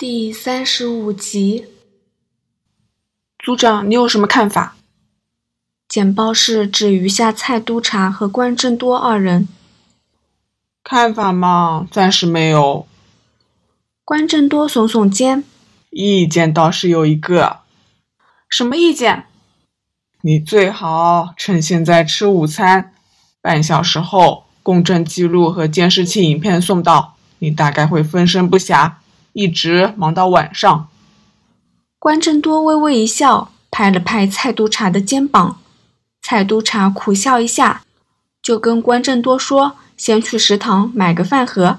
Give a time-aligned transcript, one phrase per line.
[0.00, 1.66] 第三十五集，
[3.38, 4.74] 组长，你有什么看法？
[5.86, 9.46] 简报室指余下蔡督察和关正多二人。
[10.82, 12.86] 看法嘛，暂时没有。
[14.02, 15.44] 关正多耸耸肩，
[15.90, 17.58] 意见倒是有一个。
[18.48, 19.26] 什么意见？
[20.22, 22.94] 你最好趁现在吃午餐，
[23.42, 28.94] 半小时后共振记录和监视器影片送到，你大概会分身不暇。
[29.32, 30.88] 一直忙到晚上。
[31.98, 35.60] 关正多微微一笑，拍了拍蔡督察的肩膀。
[36.22, 37.82] 蔡督察苦笑一下，
[38.42, 41.78] 就跟关正多说：“先去食堂买个饭盒。”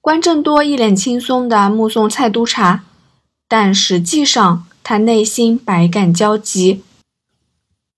[0.00, 2.84] 关正多一脸轻松地目送蔡督察，
[3.48, 6.82] 但实际上他内心百感交集。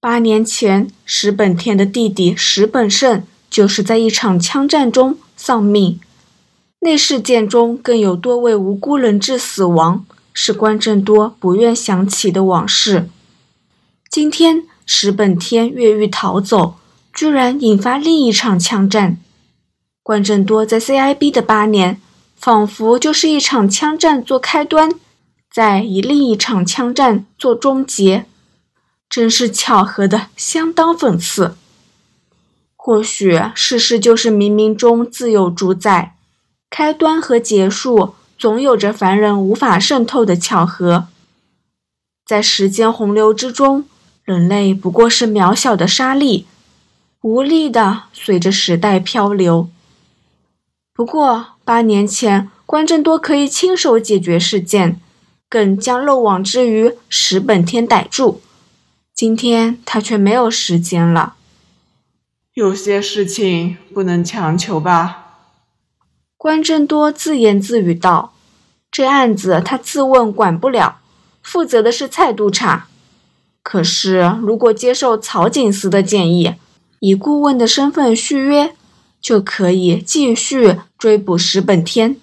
[0.00, 6.00] 八年前，石本天的弟弟石本胜就是在一场枪战中丧命。
[6.80, 13.08] 那事件中更有多位无辜人质死亡，是关正多不愿想起的往事。
[14.08, 16.76] 今天石本天越狱逃走，
[17.12, 19.18] 居然引发另一场枪战。
[20.04, 22.00] 关正多在 CIB 的八年，
[22.36, 24.92] 仿佛就是一场枪战做开端，
[25.52, 28.24] 再以另一场枪战做终结，
[29.10, 31.56] 真是巧合的相当讽刺。
[32.76, 36.14] 或许世事就是冥冥中自有主宰。
[36.70, 41.08] 开端和结束总有着凡人无法渗透的巧合，
[42.24, 43.86] 在时间洪流之中，
[44.22, 46.46] 人类不过是渺小的沙粒，
[47.22, 49.68] 无力的随着时代漂流。
[50.94, 55.00] 不过八年前，关正多可以亲手解决事件，
[55.48, 58.42] 更将漏网之鱼石本天逮住。
[59.14, 61.34] 今天他却没有时间了。
[62.54, 65.27] 有些事情不能强求吧。
[66.38, 68.32] 关正多自言自语道
[68.92, 71.00] ：“这案子他自问管不了，
[71.42, 72.86] 负责的是蔡督察。
[73.64, 76.54] 可是如果接受曹警司的建议，
[77.00, 78.72] 以顾问的身份续约，
[79.20, 82.16] 就可以继续追捕石本天。”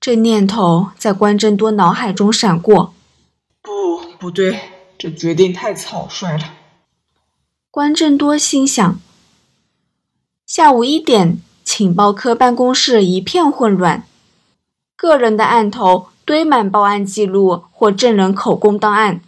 [0.00, 2.92] 这念头在关正多脑海中闪过。
[3.62, 4.60] 不，不对，
[4.98, 6.54] 这决定太草率了。
[7.70, 9.00] 关正多心想。
[10.44, 11.38] 下午一点。
[11.66, 14.04] 情报科办公室一片混乱，
[14.96, 19.20] 个人的案头堆满报案记录或证人口供档案，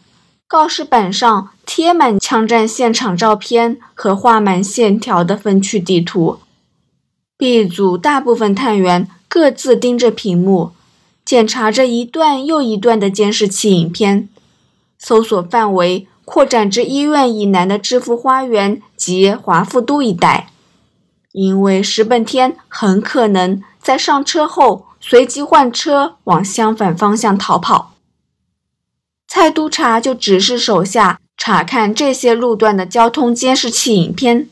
[0.46, 6.38] 告示板上贴满枪战现场照片和画满线条的分区地图。
[7.36, 10.70] B 组大部分探员各自盯着屏幕，
[11.24, 14.28] 检查着一段又一段的监视器影片，
[14.96, 20.50] 搜索范围扩展至医院以南的致富花园及华富都一带。
[21.32, 27.94] 因为石本天很可能在上车后随即换车往相反方向逃跑，
[29.28, 34.48] 蔡督察就指示手下查看这些路段的交通监视器影片。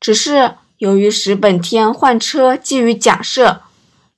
[0.00, 3.62] 只是由于石本天换车基于假设，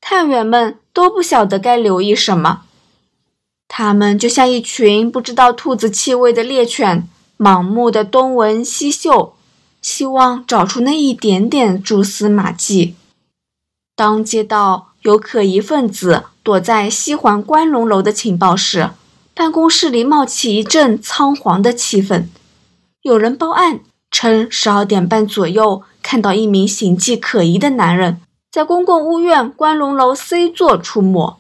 [0.01, 2.63] 探员们都不晓得该留意什么，
[3.67, 7.09] 他们就像一群不知道兔子气味的猎犬，
[7.39, 9.35] 盲目的东闻西嗅。
[9.81, 12.95] 希望找出那一点点蛛丝马迹。
[13.97, 18.91] 当接到有可疑分子躲在西环关龙楼的情报时，
[19.35, 22.27] 办公室里冒起一阵仓皇的气氛。
[23.03, 23.81] 有人报案
[24.11, 28.21] 称，十二点半左右看到一名形迹可疑的男人
[28.51, 31.39] 在公共屋苑关龙楼 C 座出没。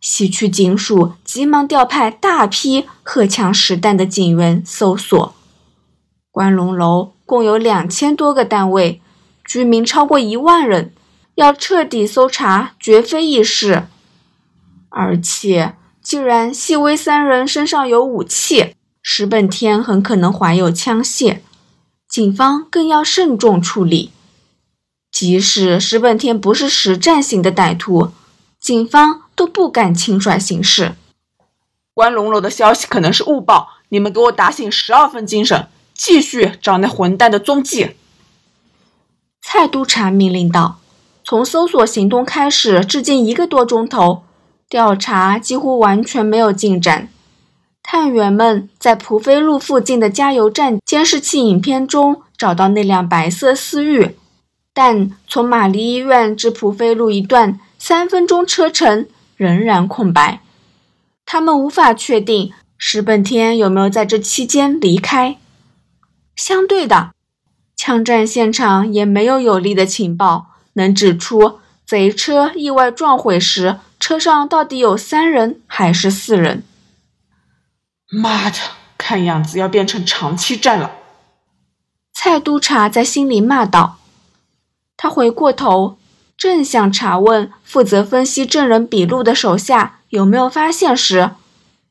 [0.00, 5.34] 西区警署急忙调派大批荷枪实弹的警员搜索
[6.30, 7.15] 关龙楼。
[7.26, 9.02] 共有两千多个单位，
[9.44, 10.94] 居民超过一万人，
[11.34, 13.88] 要彻底搜查绝非易事。
[14.88, 21.40] 而且，既然细微三人身上有武器，石本天很可能怀有枪械，
[22.08, 24.12] 警方更要慎重处理。
[25.10, 28.12] 即使石本天不是实战型的歹徒，
[28.60, 30.94] 警方都不敢轻率行事。
[31.92, 35.68] 关龙楼的消息可能是误报，你们给我打醒十二分精神。
[35.96, 37.96] 继续找那混蛋的踪迹。
[39.40, 40.78] 蔡督察命令道
[41.22, 44.24] ：“从搜索行动开始至今一个多钟头，
[44.68, 47.08] 调查几乎完全没有进展。
[47.82, 54.16] 探员们在蒲飞路附近的加油站监视器影片中找到那辆白色思域，
[54.74, 59.06] 但从玛丽医院至蒲飞路一段三分钟车程
[59.36, 60.40] 仍然空白。
[61.24, 65.38] 他们无法确定石本天有没有在这期间离开。”
[66.36, 67.12] 相对的，
[67.74, 76.62] 枪战现场也没有有力的情报能指出贼车意外撞毁时车上到底有三人还是四人？
[78.10, 78.58] 妈的，
[78.98, 80.92] 看样子要变成长期战了。
[82.12, 83.98] 蔡督察在心里骂道。
[84.96, 85.98] 他回过头，
[86.36, 91.30] 正想查问负责分析证人笔录的手下有没有发现时，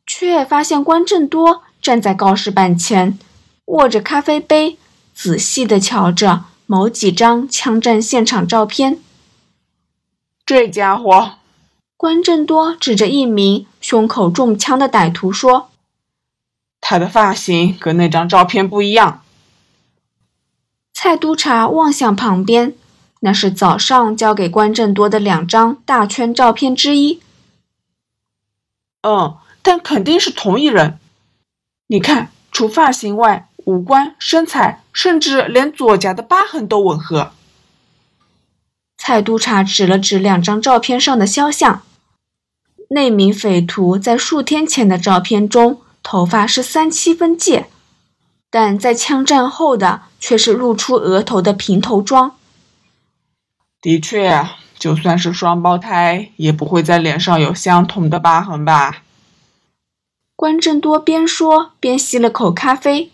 [0.08, 3.20] 却发现关正多站在告示板前，
[3.66, 4.78] 握着咖啡杯，
[5.14, 9.00] 仔细地瞧着某几张枪战现场照片。
[10.46, 11.34] 这家伙，
[11.98, 15.70] 关正多指着一名胸口中枪的歹徒说
[16.80, 19.24] ：“他的发型跟那张照片不一样。”
[20.94, 22.76] 蔡督察望向旁边。
[23.22, 27.22] 那是早上交给关正多的两张大圈照片之一。
[29.02, 31.00] 嗯，但肯定是同一人。
[31.88, 37.32] 你看，除发型外，五官、身材，甚至连左颊的疤痕都吻合。
[38.98, 41.82] 蔡督察指了指两张照片上的肖像，
[42.90, 47.68] 那名匪徒在数天前的照片中，头发是三七分界，
[48.50, 52.36] 但在枪战后的却是露出额头的平头装。
[53.82, 54.48] 的确，
[54.78, 59.02] 就算是双胞胎，也不会在脸上有相同的疤痕吧？
[60.36, 63.12] 关正多边说边吸了口咖啡。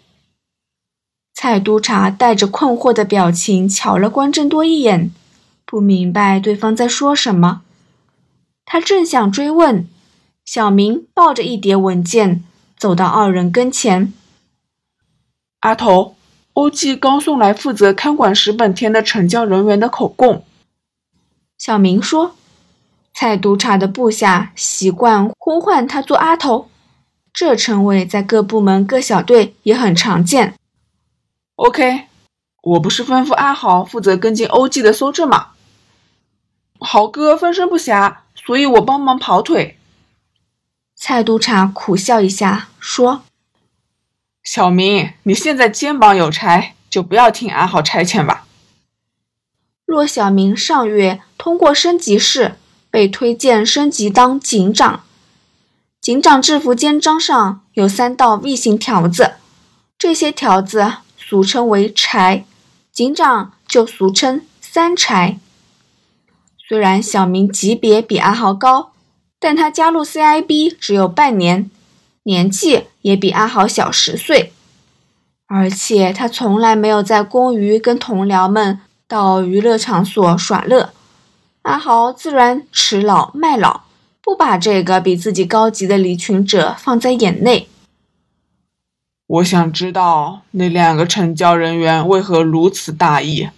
[1.44, 5.12] 蔡督察带着困惑的表情瞧了关正多一眼，
[5.66, 7.64] 不明白对方在说什么。
[8.64, 9.88] 他正想追问，
[10.46, 12.44] 小明抱着一叠文件
[12.78, 14.14] 走到二人跟前。
[15.62, 16.16] 阿头，
[16.54, 20.46] 欧记刚送来负责看管石本天的惩教人员的口供。
[21.58, 22.36] 小明说
[23.16, 26.70] ：“蔡督察的部下习惯呼唤他做阿头，
[27.34, 30.54] 这称谓在各部门各小队也很常见。”
[31.62, 32.08] OK，
[32.64, 35.50] 我不是吩咐阿豪负责跟进欧记的搜证吗？
[36.80, 39.78] 豪哥分身不暇，所以我帮忙跑腿。
[40.96, 43.22] 蔡督察苦笑一下说
[44.44, 48.48] ：“小明，你现在肩膀有差，就不要听阿豪差遣吧。”
[49.86, 52.56] 骆小明上月通过升级试，
[52.90, 55.04] 被推荐升级当警长。
[56.02, 59.36] 警长制服肩章上有三道 V 型条子，
[60.00, 60.94] 这些条子
[61.32, 62.44] 俗称为“柴”，
[62.92, 65.40] 警长就俗称“三柴”。
[66.68, 68.92] 虽然小明级别比阿豪高，
[69.40, 71.72] 但他加入 CIB 只有半年，
[72.24, 74.52] 年纪也比阿豪小十岁，
[75.48, 78.82] 而且他从来没有在公余跟同僚们。
[79.08, 80.92] 到娱乐场所耍乐，
[81.62, 83.84] 阿豪自然恃老卖老，
[84.22, 87.70] 不把这个比自己高级的离群者放在眼内。
[89.32, 93.50] 我想知道那两个成交人员为何如此大意，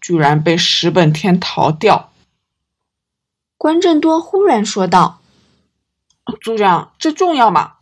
[0.00, 2.10] 居然被石本天逃掉。
[3.58, 5.20] 关正多忽然说道
[6.40, 7.74] ：“组长，这重要吗？”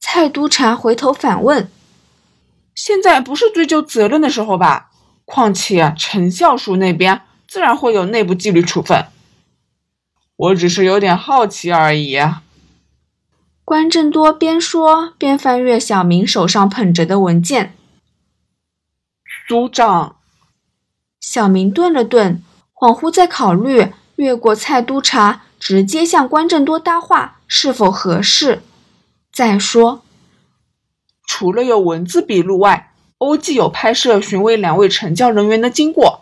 [0.00, 1.70] 蔡督察回头反问
[2.74, 4.90] ：“现在不是追究责任的时候吧？”
[5.24, 9.06] 况且陈校署那边自然会有内部纪律处分，
[10.34, 12.18] 我只是有点好奇而已。
[13.66, 17.74] 关正多边说边翻阅小明手上捧着的文件。
[19.48, 20.14] 组长，
[21.18, 22.40] 小明顿了顿，
[22.72, 28.62] 恍惚在考虑越过蔡督察直接向关正多搭话是否合适。
[29.32, 30.04] 再说，
[31.26, 32.92] 除了有文字笔录外。
[33.18, 36.20] 欧记有拍摄询问两位成教人员的经过，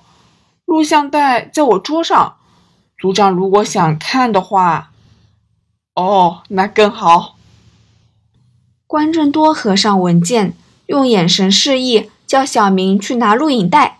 [0.64, 2.36] 录像带在我桌上。
[2.96, 4.92] 组长如果想看的话，
[5.94, 7.33] 哦，那更好。
[8.94, 13.98] 关正多合上文件，用眼神示意叫小明去拿录影带。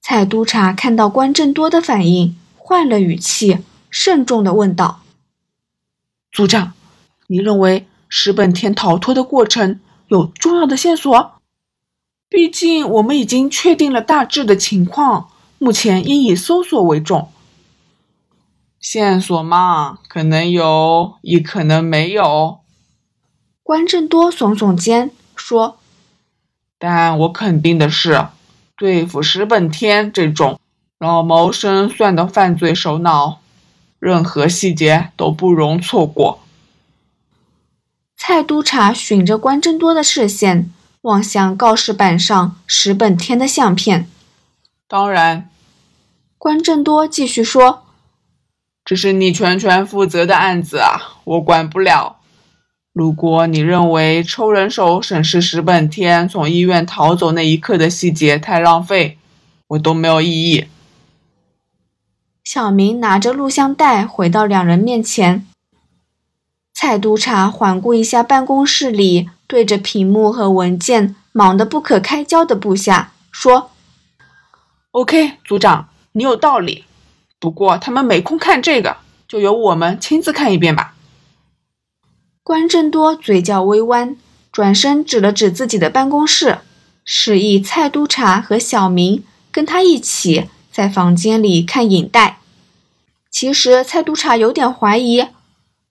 [0.00, 3.58] 蔡督察看到关正多的反应，换了语气，
[3.90, 5.02] 慎重地问道
[6.32, 6.72] ：“组长，
[7.26, 11.32] 你认为石本田逃脱的过程？”有重要的线索，
[12.30, 17.30] 毕竟我们已经确定了大致的情况，目前应以搜索为重。
[18.80, 22.60] 线索嘛，可能有，也可能没有。
[23.68, 25.76] 关正多耸耸肩说
[26.80, 28.28] ：“但我肯定的是，
[28.78, 30.58] 对付石本天这种
[30.98, 33.42] 老谋深算的犯罪首脑，
[33.98, 36.40] 任何细节都不容错过。”
[38.16, 40.72] 蔡督察循着关正多的视线
[41.02, 44.08] 望向告示板上石本天的相片。
[44.86, 45.50] 当然，
[46.38, 47.84] 关正多继续说
[48.82, 52.17] ：“这是你全权负责的案子啊，我管不了。
[52.98, 59.18] 如果你认为抽人手审视石本天从医院逃走那一刻的细节太浪费，
[59.68, 60.66] 我都没有异议。”
[62.42, 65.46] 小明拿着录像带回到两人面前。
[66.74, 73.70] 蔡督察环顾一下办公室里对着屏幕和文件忙得不可开交的部下，说
[74.90, 76.84] ：“OK，组长，你有道理。
[77.38, 78.96] 不过他们没空看这个，
[79.28, 80.94] 就由我们亲自看一遍吧。”
[82.48, 84.16] 关正多嘴角微弯，
[84.50, 86.60] 转身指了指自己的办公室，
[87.04, 92.38] 示意蔡督察和小明跟他一起在房间里看影带。
[93.30, 95.26] 其实蔡督察有点怀疑，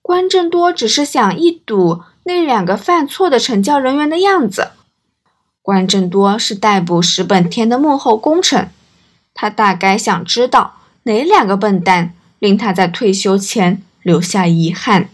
[0.01, 4.71] 关正多只是想一睹那两个犯错的惩教人员的样子。
[5.61, 8.71] 关正多是逮捕石本天的幕后功臣，
[9.35, 15.09] 他大概想知道哪两个笨蛋令他在退休前留下遗憾。